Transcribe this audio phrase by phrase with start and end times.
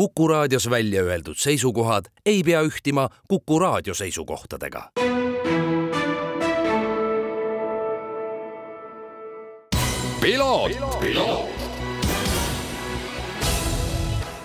[0.00, 4.90] Kuku raadios välja öeldud seisukohad ei pea ühtima Kuku raadio seisukohtadega.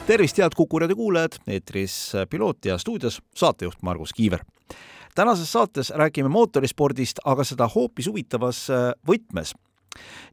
[0.07, 4.39] tervist, head Kuku raadio kuulajad, eetris Piloot ja stuudios saatejuht Margus Kiiver.
[5.15, 8.67] tänases saates räägime mootorispordist, aga seda hoopis huvitavas
[9.07, 9.55] võtmes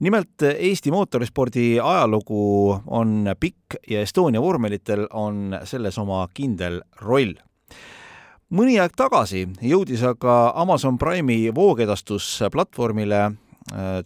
[0.00, 7.34] nimelt Eesti mootorispordi ajalugu on pikk ja Estonia vormelitel on selles oma kindel roll.
[8.52, 13.30] mõni aeg tagasi jõudis aga Amazon Prime'i voogedastusplatvormile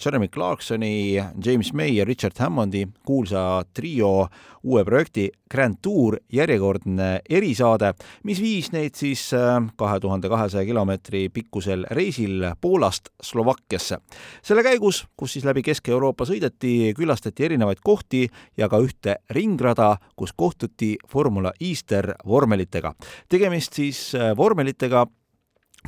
[0.05, 4.29] Jeremy Clarksoni, James May ja Richard Hammondi kuulsa trio
[4.66, 7.92] uue projekti Grand Tour järjekordne erisaade,
[8.27, 13.98] mis viis neid siis äh, kahe tuhande kahesaja kilomeetri pikkusel reisil Poolast Slovakkiasse.
[14.42, 18.27] selle käigus, kus siis läbi Kesk-Euroopa sõideti, külastati erinevaid kohti
[18.57, 22.95] ja ka ühte ringrada, kus kohtuti Formula Easter vormelitega.
[23.29, 25.07] tegemist siis äh, vormelitega,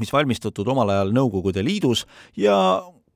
[0.00, 2.54] mis valmistatud omal ajal Nõukogude Liidus ja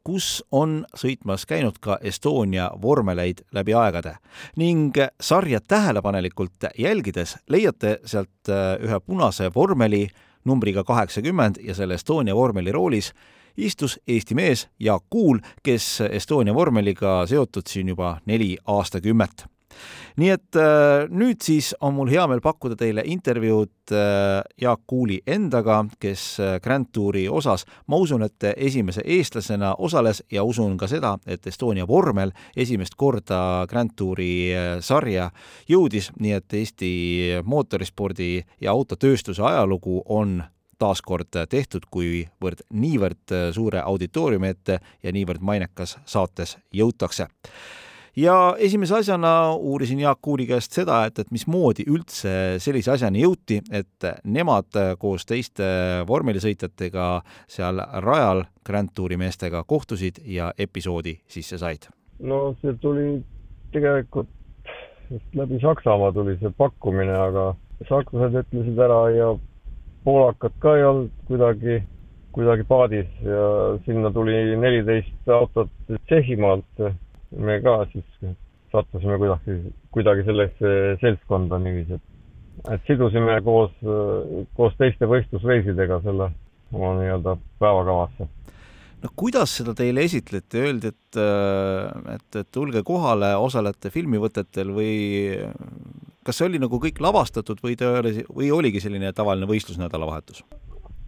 [0.04, 4.16] kus on sõitmas käinud ka Estonia vormeleid läbi aegade.
[4.56, 10.08] Ning sarja tähelepanelikult jälgides leiate sealt äh, ühe punase vormeli
[10.44, 13.12] numbriga kaheksakümmend ja selle Estonia vormeli roolis
[13.56, 19.51] istus Eesti mees Jaak Kuul, kes Estonia vormeliga seotud siin juba neli aastakümmet
[20.20, 25.20] nii et äh, nüüd siis on mul hea meel pakkuda teile intervjuud äh, Jaak Kuuli
[25.26, 30.88] endaga, kes äh, Grand Touri osas, ma usun, et esimese eestlasena osales ja usun ka
[30.90, 35.30] seda, et Estonia vormel esimest korda Grand Touri sarja
[35.68, 36.94] jõudis, nii et Eesti
[37.44, 40.42] mootorispordi ja autotööstuse ajalugu on
[40.82, 47.28] taaskord tehtud, kuivõrd niivõrd suure auditooriumi ette ja niivõrd mainekas saates jõutakse
[48.16, 53.60] ja esimese asjana uurisin Jaak Kuuli käest seda, et, et mismoodi üldse sellise asjani jõuti,
[53.72, 55.64] et nemad koos teiste
[56.08, 57.08] vormelisõitjatega
[57.48, 61.88] seal rajal Grand Touri meestega kohtusid ja episoodi sisse said.
[62.20, 63.22] no see tuli
[63.72, 64.28] tegelikult
[65.34, 67.52] läbi Saksamaa tuli see pakkumine, aga
[67.88, 69.32] sakslased ütlesid ära ja
[70.04, 71.80] poolakad ka ei olnud kuidagi,
[72.32, 73.48] kuidagi paadis ja
[73.86, 75.72] sinna tuli neliteist autot
[76.06, 76.84] Tšehhimaalt
[77.36, 78.34] me ka siis
[78.72, 79.58] sattusime kuidagi,
[79.92, 83.74] kuidagi sellesse seltskonda niiviisi, et, et sidusime koos,
[84.56, 86.30] koos teiste võistlusreisidega selle
[86.72, 88.28] oma nii-öelda päevakavasse.
[89.02, 91.20] no kuidas seda teile esitleti, öeldi, et,
[92.16, 94.94] et, et tulge kohale, osalete filmivõtetel või
[96.24, 100.44] kas see oli nagu kõik lavastatud või ta oli, või oligi selline tavaline võistlus nädalavahetus?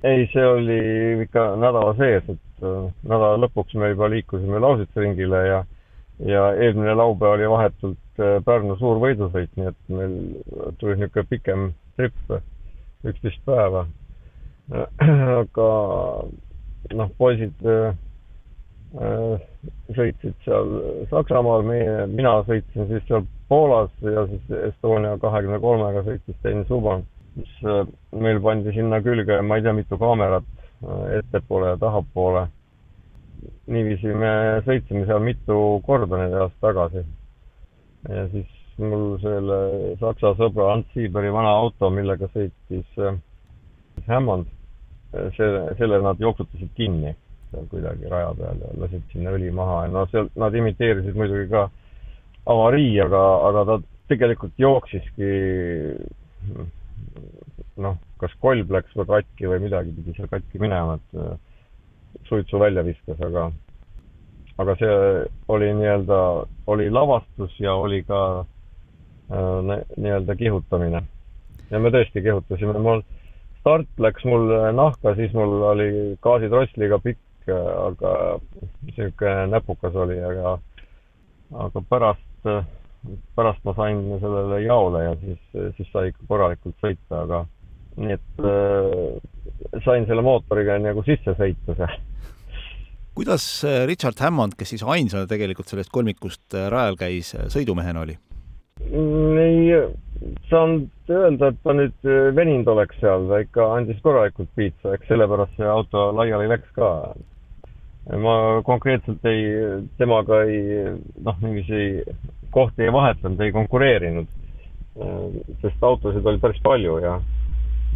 [0.05, 0.81] ei, see oli
[1.25, 2.67] ikka nädala sees, et
[3.09, 5.63] nädala lõpuks me juba liikusime Lausitsa-ringile ja
[6.19, 10.17] ja eelmine laupäev oli vahetult äh, Pärnu suur võidusõit, nii et meil
[10.79, 12.17] tuli niisugune pikem trip,
[13.05, 13.87] üksteist päeva.
[15.43, 15.69] aga
[16.95, 17.97] noh, poisid äh,
[18.97, 19.43] äh,
[19.97, 20.79] sõitsid seal
[21.11, 27.05] Saksamaal, meie, mina sõitsin siis seal Poolas ja siis Estonia kahekümne kolmega sõitis Tõnis Uban,
[27.37, 27.59] mis
[28.17, 30.47] meil pandi sinna külge, ma ei tea, mitu kaamerat
[31.19, 32.47] ettepoole ja tahapoole
[33.71, 34.33] niiviisi me
[34.67, 37.05] sõitsime seal mitu korda neli aastat tagasi.
[38.09, 39.59] ja siis mul selle
[40.01, 43.17] saksa sõbra Ants Siiberi vana auto, millega sõitis äh,
[44.09, 44.49] Hammond,
[45.37, 47.15] selle, selle nad jooksutasid kinni
[47.55, 51.47] seal kuidagi raja peal ja lasid sinna õli maha ja no seal nad imiteerisid muidugi
[51.53, 51.69] ka
[52.51, 53.79] avarii, aga, aga ta
[54.11, 55.31] tegelikult jooksiski
[57.85, 61.54] noh, kas kolb läks või katki või midagi pidi seal katki minema, et
[62.29, 63.49] suitsu välja viskas, aga,
[64.59, 64.95] aga see
[65.49, 66.21] oli nii-öelda,
[66.67, 71.03] oli lavastus ja oli ka äh, nii-öelda kihutamine.
[71.71, 73.03] ja me tõesti kihutasime, mul
[73.61, 75.89] start läks mul nahka, siis mul oli
[76.23, 78.13] gaasitross liiga pikk, aga
[78.85, 80.59] niisugune näpukas oli, aga,
[81.65, 82.49] aga pärast,
[83.37, 85.41] pärast ma sain sellele jaole ja siis,
[85.77, 87.45] siis sai ikka korralikult sõita, aga
[87.97, 92.03] nii et äh, sain selle mootoriga nagu sisse sõita seal
[93.15, 98.03] kuidas äh, Richard Hammond, kes siis ainsana tegelikult sellest kolmikust äh, rajal käis, äh, sõidumehena
[98.03, 98.17] oli?
[98.91, 104.97] Mm, ei saanud öelda, et ta nüüd veninud oleks seal, ta ikka andis korralikult piitsa,
[104.97, 106.91] eks sellepärast see auto laiali läks ka.
[108.21, 108.35] ma
[108.67, 109.45] konkreetselt ei,
[109.99, 110.91] temaga ei,
[111.25, 112.03] noh, niiviisi
[112.53, 114.27] kohti ei vahetanud, ei konkureerinud,
[115.63, 117.15] sest autosid oli päris palju ja,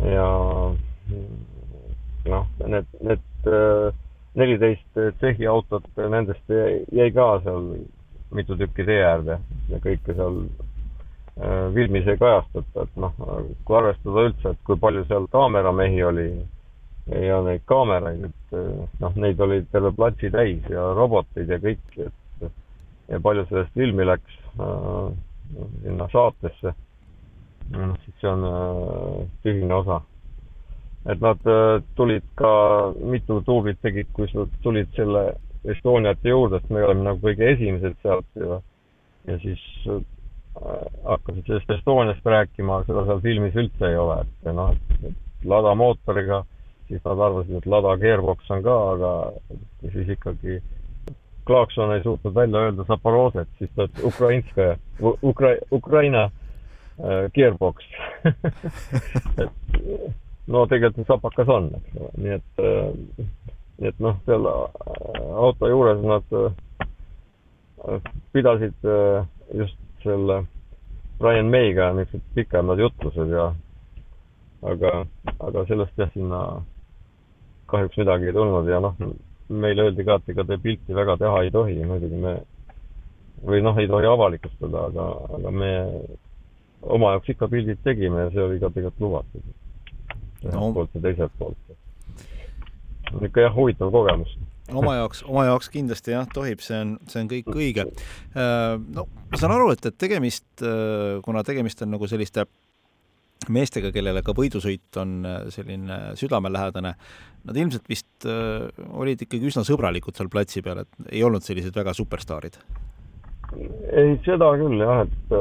[0.04, 0.28] ja
[2.28, 3.94] noh, need, need
[4.38, 6.52] neliteist Tšehhi autot, nendest
[6.94, 7.72] jäi ka seal
[8.34, 9.38] mitu tükki tee äärde
[9.72, 10.42] ja kõike seal
[11.74, 13.14] filmis ei kajastata, et noh,
[13.64, 16.28] kui arvestada üldse, et kui palju seal kaameramehi oli
[17.08, 18.56] ja neid kaameraid, et
[19.00, 22.48] noh, neid oli terve platsi täis ja roboteid ja kõik, et
[23.08, 25.12] ja palju sellest filmi läks äh,
[25.82, 26.74] sinna saatesse,
[27.74, 30.00] noh, siis see on äh, tühine osa.
[31.08, 32.50] et nad äh, tulid ka,
[33.00, 34.28] mitu tuublit tegid, kui
[34.62, 35.32] tulid selle
[35.68, 38.60] Estoniate juurde, sest me oleme nagu kõige esimesed sealt ja,
[39.28, 40.02] ja siis äh,
[41.06, 46.42] hakkasid sellest Estoniast rääkima, seda seal filmis üldse ei ole, et noh, et Lada mootoriga,
[46.88, 49.12] siis nad arvasid, et Lada gearbox on ka, aga
[49.92, 50.58] siis ikkagi
[51.48, 54.76] Klaakson ei suutnud välja öelda Zaporožet, siis ta ütles Ukrainskaja,
[55.22, 56.28] Ukra-, Ukraina
[57.34, 57.84] gearbox.
[58.24, 59.50] Et
[60.52, 61.98] no tegelikult sapakas on, eks.
[62.00, 63.26] Ole, nii et äh,
[63.78, 64.56] nii et noh, seal äh,
[65.38, 66.50] auto juures nad äh,
[68.34, 70.42] pidasid äh, just selle
[71.18, 73.52] Brian Mayga niisugused pikemad jutlused ja
[74.66, 74.92] aga,
[75.38, 76.42] aga sellest jah, sinna
[77.70, 78.94] kahjuks midagi ei tulnud ja noh,
[79.48, 82.38] meile öeldi ka, et ega te pilti väga teha ei tohi, muidugi me
[83.46, 85.06] või noh, ei tohi avalikustada, aga,
[85.38, 85.72] aga me
[86.82, 89.48] oma jaoks ikka pildid tegime ja see oli ka tegelikult lubatud.
[90.42, 90.72] ühelt no.
[90.74, 91.56] poolt ja teiselt poolt.
[93.24, 94.36] ikka jah, huvitav kogemus
[94.76, 97.84] oma jaoks, oma jaoks kindlasti jah, tohib, see on, see on kõik õige.
[98.36, 102.44] Äh, no ma saan aru, et, et tegemist, äh, kuna tegemist on nagu selliste
[103.54, 106.94] meestega, kellele ka võidusõit on äh, selline südamelähedane,
[107.48, 111.94] nad ilmselt vist olid ikkagi üsna sõbralikud seal platsi peal, et ei olnud sellised väga
[111.96, 112.58] superstaarid?
[113.56, 115.34] Ei, seda küll jah, et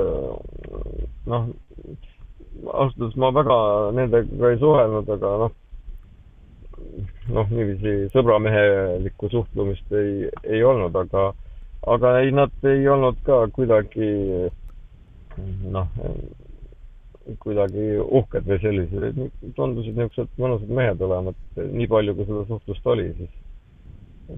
[1.27, 1.49] noh,
[2.71, 3.57] ausalt öeldes ma väga
[3.97, 5.57] nendega ei suhelnud, aga noh,
[7.35, 11.29] noh, niiviisi sõbramehelikku suhtlemist ei, ei olnud, aga,
[11.95, 14.11] aga ei, nad ei olnud ka kuidagi
[15.75, 15.89] noh,
[17.43, 19.19] kuidagi uhked või sellised,
[19.57, 23.35] tundusid niisugused mõnusad mehed olevat, nii palju, kui seda suhtlust oli, siis,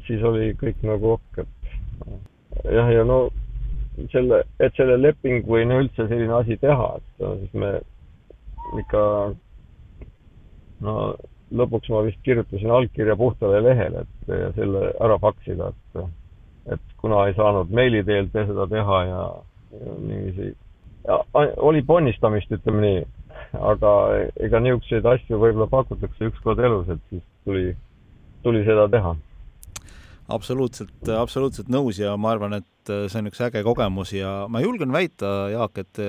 [0.07, 3.27] siis oli kõik nagu et jah, ja no
[4.11, 7.73] selle, et selle lepingu või no üldse selline asi teha, et siis me
[8.79, 9.03] ikka
[10.85, 10.95] no
[11.49, 16.09] lõpuks ma vist kirjutasin allkirja puhtale lehele, et selle ära faksida, et,
[16.75, 19.23] et kuna ei saanud meili teel seda teha ja,
[19.79, 20.51] ja niiviisi,
[21.57, 22.99] oli ponnistamist, ütleme nii,
[23.71, 23.93] aga
[24.45, 27.73] ega niisuguseid asju võib-olla pakutakse ükskord elus, et siis tuli,
[28.45, 29.15] tuli seda teha
[30.29, 34.93] absoluutselt, absoluutselt nõus ja ma arvan, et see on üks äge kogemus ja ma julgen
[34.93, 36.01] väita, Jaak, et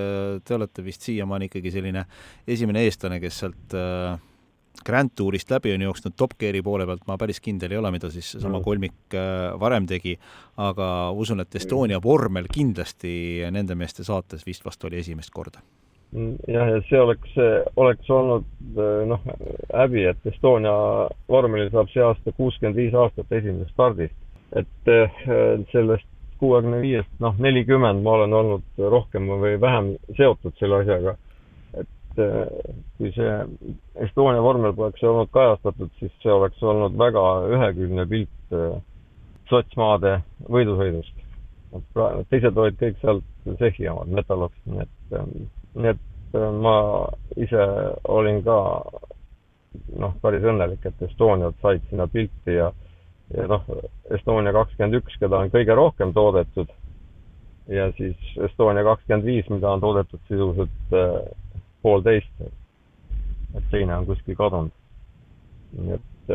[0.45, 2.07] te olete vist siiamaani ikkagi selline
[2.49, 4.19] esimene eestlane, kes sealt äh,
[4.85, 8.11] Grand Tourist läbi on jooksnud Top Geari poole pealt, ma päris kindel ei ole, mida
[8.13, 8.65] siis seesama mm.
[8.65, 10.17] kolmik äh, varem tegi,
[10.61, 13.13] aga usun, et Estonia vormel kindlasti
[13.53, 15.63] nende meeste saates vist vast oli esimest korda.
[16.11, 17.35] Mm, jah, ja see oleks,
[17.79, 19.27] oleks olnud äh, noh,
[19.71, 20.73] häbi, et Estonia
[21.31, 24.17] vormelil saab see aasta kuuskümmend viis aastat esimesest stardist.
[24.59, 25.21] et äh,
[25.71, 26.09] sellest
[26.41, 31.15] kuuekümne viiest, noh, nelikümmend ma olen olnud rohkem või vähem seotud selle asjaga
[32.11, 33.35] et eh, kui see
[34.07, 37.25] Estonia vormel poleks olnud kajastatud, siis see oleks olnud väga
[37.55, 38.77] ühekülgne pilt eh,
[39.51, 40.21] sotsmaade
[40.51, 41.17] võidusõidust.
[42.31, 45.27] teised olid kõik sealt Tšehhi omad, Metalox, nii et, eh,
[45.75, 46.75] nii et ma
[47.37, 47.65] ise
[48.09, 48.59] olin ka
[49.99, 52.71] noh, päris õnnelik, et Estoniad said sinna pilti ja
[53.37, 53.67] ja noh,
[54.11, 56.71] Estonia kakskümmend üks, keda on kõige rohkem toodetud,
[57.71, 60.97] ja siis Estonia kakskümmend viis, mida on toodetud sisuliselt
[61.83, 62.49] poolteist.
[63.55, 64.71] et teine on kuskil kadunud.
[65.79, 66.31] nii et,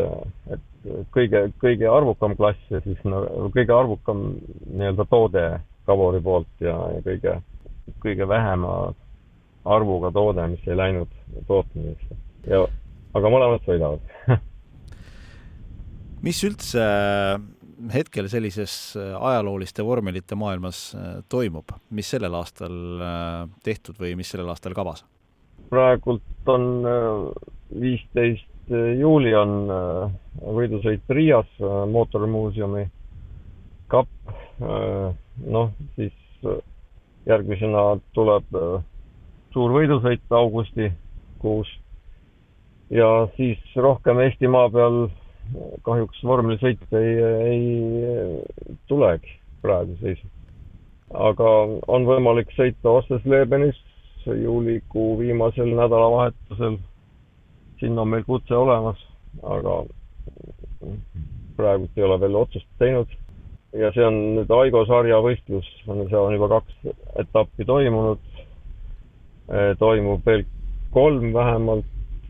[0.51, 3.21] et kõige, kõige arvukam klass ja siis no
[3.55, 4.25] kõige arvukam
[4.65, 5.45] nii-öelda toode
[5.85, 7.33] Kavori poolt ja, ja kõige,
[8.03, 8.93] kõige vähema
[9.65, 11.11] arvuga toode, mis ei läinud
[11.47, 12.17] tootmisesse.
[12.49, 12.61] ja,
[13.17, 13.99] aga mõlemad sõidavad
[16.25, 16.85] mis üldse
[17.93, 20.87] hetkel sellises ajalooliste vormelite maailmas
[21.29, 22.77] toimub, mis sellel aastal
[23.65, 25.03] tehtud või mis sellel aastal kavas?
[25.69, 31.49] praegult on äh, viisteist äh, juuli on äh, võidusõit Riias
[31.91, 32.85] mootorimuuseumi
[33.87, 34.09] kapp.
[35.45, 36.13] noh, siis
[37.27, 37.81] järgmisena
[38.15, 38.55] tuleb
[39.55, 41.69] suur võidusõit augustikuus
[42.91, 43.07] ja
[43.37, 45.05] siis rohkem Eestimaa peal
[45.87, 47.15] kahjuks vormelisõite ei,
[47.51, 50.31] ei tulegi praeguse seisus.
[51.13, 51.51] aga
[51.87, 53.79] on võimalik sõita Osses-Lebenis
[54.25, 56.77] juulikuu viimasel nädalavahetusel.
[57.79, 58.97] sinna on meil kutse olemas,
[59.43, 59.83] aga
[61.55, 63.07] praegult ei ole veel otsust teinud.
[63.73, 68.19] ja see on nüüd Aigo sarja võistlus, seal on juba kaks etappi toimunud.
[69.79, 70.45] Toimub veel
[70.93, 72.29] kolm vähemalt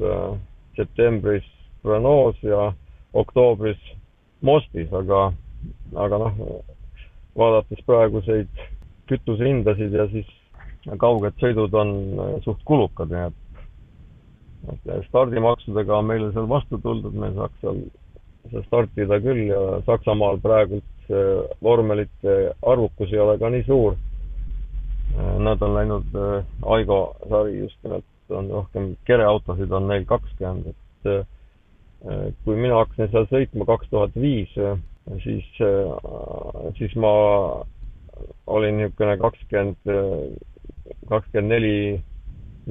[0.76, 1.46] septembris
[1.86, 2.74] Renault's ja
[3.14, 3.80] oktoobris
[4.42, 5.32] Mostis, aga,
[5.96, 6.40] aga noh,
[7.38, 8.66] vaadates praeguseid
[9.10, 10.28] kütusehindasid ja siis
[11.02, 11.94] kauged sõidud on
[12.46, 13.30] suht kulukad, nii
[14.74, 17.82] et stardimaksudega on meile seal vastu tuldud, me saaks seal,
[18.68, 21.10] startida küll ja Saksamaal praegult
[21.64, 23.98] vormelite arvukus ei ole ka nii suur.
[25.16, 26.16] Nad on läinud
[26.66, 33.28] Aigo sari just nimelt, on rohkem kereautosid on neil kakskümmend, et kui mina hakkasin seal
[33.30, 34.52] sõitma kaks tuhat viis,
[35.24, 35.48] siis,
[36.80, 37.14] siis ma
[38.48, 39.94] olin niisugune kakskümmend,
[41.10, 41.78] kakskümmend neli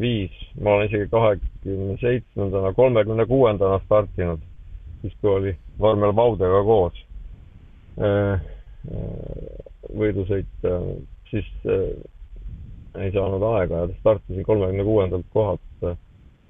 [0.01, 4.43] viis, ma olen isegi kahekümne seitsmendana, kolmekümne kuuendana startinud,
[5.03, 7.05] siis kui oli vormel Vaudega koos
[9.95, 10.67] võidusõit,
[11.31, 11.49] siis
[12.95, 15.61] ei saanud aega ja startisin kolmekümne kuuendalt kohalt.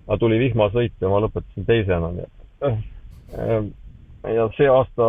[0.07, 2.35] aga tuli vihmasõit ja ma lõpetasin teisena, nii et
[4.35, 5.07] ja see aasta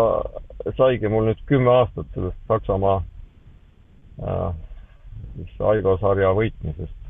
[0.77, 3.03] saigi mul nüüd kümme aastat sellest Saksamaa
[5.35, 7.05] siis Aigo sarja võitmisest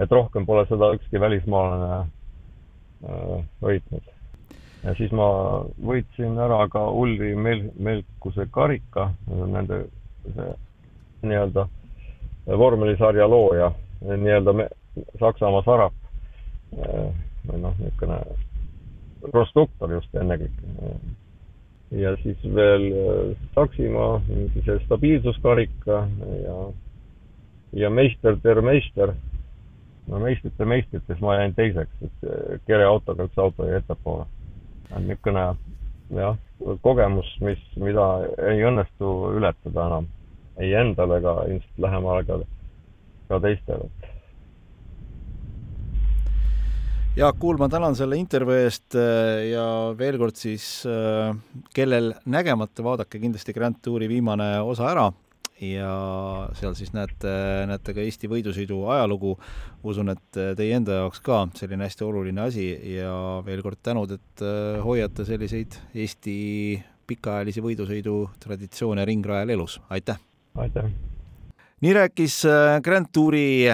[0.00, 2.06] et rohkem pole seda ükski välismaalane
[3.62, 4.08] võitnud.
[4.84, 5.26] ja siis ma
[5.84, 9.84] võitsin ära ka Ulri Mel-, Melkuse karika, nende
[10.24, 10.48] see
[11.28, 11.66] nii-öelda
[12.46, 14.68] vormelisarja looja, nii-öelda
[15.20, 15.94] Saksamaa sarap
[16.74, 17.10] äh,
[17.46, 18.20] või noh, niisugune
[19.32, 20.92] konstruktor just ennekõike.
[21.90, 26.04] ja siis veel äh, Saksimaa, mingi see stabiilsuskarika
[26.44, 26.56] ja,
[27.72, 29.14] ja meister der meister
[30.10, 34.26] no meistrite meistrites ma jäin teiseks, et eh, kereautoga üks auto jäi ettepoole.
[34.98, 35.44] niisugune
[36.16, 36.38] jah,
[36.82, 38.06] kogemus, mis, mida
[38.50, 40.08] ei õnnestu ületada enam
[40.58, 42.40] ei endal ega ilmselt lähemal ka,
[43.28, 43.90] ka teistele.
[47.16, 49.64] Jaak Kuul, ma tänan selle intervjuu eest eh, ja
[49.98, 51.32] veel kord siis, eh,
[51.74, 55.10] kellel nägemata, vaadake kindlasti Grand Touri viimane osa ära
[55.60, 55.90] ja
[56.56, 57.32] seal siis näete,
[57.68, 59.36] näete ka Eesti võidusõidu ajalugu.
[59.84, 64.44] usun, et teie enda jaoks ka selline hästi oluline asi ja veel kord tänud, et
[64.44, 70.29] äh, hoiate selliseid Eesti pikaajalisi võidusõidu traditsioone ringrajal elus, aitäh!
[70.54, 70.90] Aitäh!
[71.80, 73.70] nii rääkis äh, Grand Touri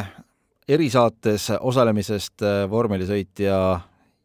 [0.68, 3.80] erisaates osalemisest äh, vormelisõitja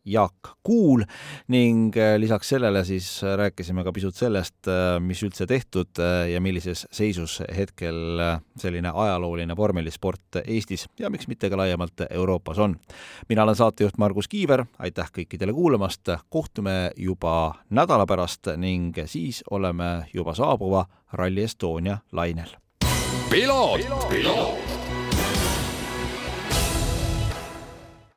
[0.05, 1.03] Jaak Kuul
[1.47, 6.41] ning äh, lisaks sellele siis rääkisime ka pisut sellest, äh, mis üldse tehtud äh, ja
[6.41, 8.21] millises seisus hetkel
[8.57, 12.75] selline ajalooline vormelisport Eestis ja miks mitte ka laiemalt Euroopas on.
[13.29, 20.09] mina olen saatejuht Margus Kiiver, aitäh kõikidele kuulamast, kohtume juba nädala pärast ning siis oleme
[20.13, 22.57] juba saabuva Rally Estonia lainel.
[23.29, 24.80] piloot, piloot